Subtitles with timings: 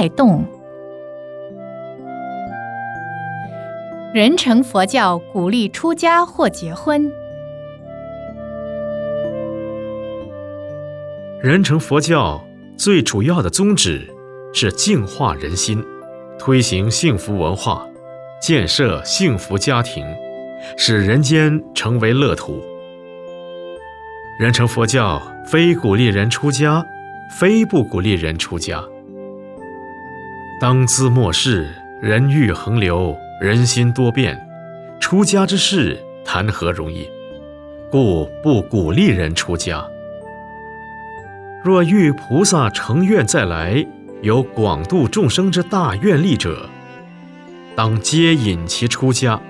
[0.00, 0.42] 带动。
[4.14, 7.12] 人成佛教鼓励出家或结婚。
[11.42, 12.42] 人成佛教
[12.78, 14.08] 最主要的宗旨
[14.54, 15.84] 是净化人心，
[16.38, 17.86] 推行幸福文化，
[18.40, 20.02] 建设幸福家庭，
[20.78, 22.58] 使人间成为乐土。
[24.38, 26.82] 人成佛教非鼓励人出家，
[27.38, 28.82] 非不鼓励人出家。
[30.60, 31.70] 当兹末世，
[32.02, 34.38] 人欲横流，人心多变，
[35.00, 37.08] 出家之事谈何容易？
[37.90, 39.82] 故不鼓励人出家。
[41.64, 43.82] 若遇菩萨成愿再来，
[44.20, 46.68] 有广度众生之大愿力者，
[47.74, 49.40] 当接引其出家，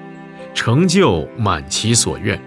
[0.55, 2.41] 成就满其所愿。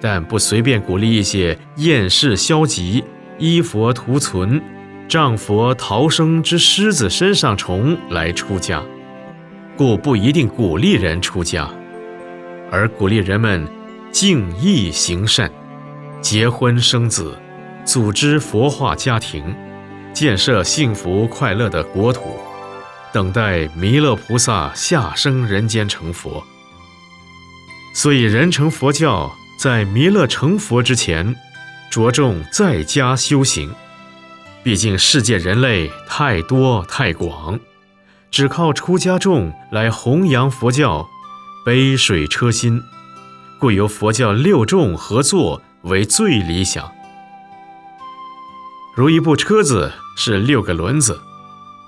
[0.00, 3.02] 但不随便鼓励一些厌世消极、
[3.36, 4.62] 依佛图存、
[5.12, 8.82] 仗佛逃生之狮子身上虫来出家，
[9.76, 11.68] 故不一定鼓励人出家，
[12.70, 13.68] 而鼓励人们
[14.10, 15.52] 敬意行善，
[16.22, 17.36] 结婚生子。
[17.84, 19.54] 组织佛化家庭，
[20.14, 22.38] 建设幸福快乐的国土，
[23.12, 26.42] 等待弥勒菩萨下生人间成佛。
[27.92, 31.36] 所以，人成佛教在弥勒成佛之前，
[31.90, 33.70] 着重在家修行。
[34.64, 37.58] 毕竟世界人类太多太广，
[38.30, 41.08] 只靠出家众来弘扬佛教，
[41.66, 42.80] 杯水车薪，
[43.58, 46.88] 故由佛教六众合作为最理想。
[48.94, 51.20] 如一部车子是六个轮子，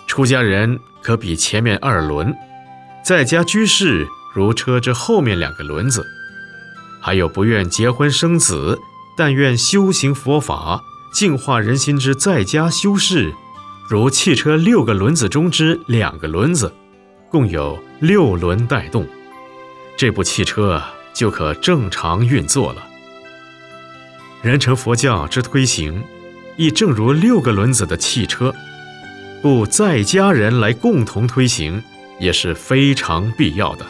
[0.08, 2.34] 出家人可比前面二轮，
[3.04, 6.04] 在家居士如车之后面两个轮子，
[7.00, 8.80] 还有不愿结婚生子，
[9.16, 10.82] 但愿修行佛法、
[11.14, 13.32] 净化人心之在家修士，
[13.88, 16.74] 如汽车六个轮子中之两个轮子，
[17.30, 19.06] 共有六轮带动，
[19.96, 22.84] 这部汽车就可正常运作了。
[24.42, 26.02] 人成佛教之推行。
[26.56, 28.54] 亦正如六个轮子的汽车，
[29.42, 31.82] 故在家人来共同推行
[32.20, 33.84] 也是非常必要的。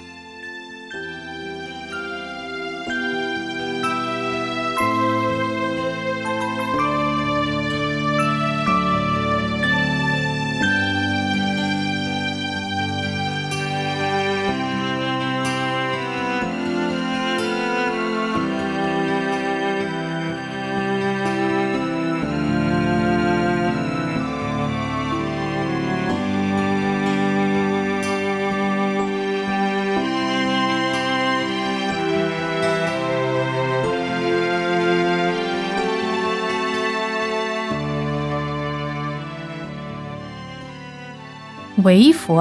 [41.85, 42.33] 为佛。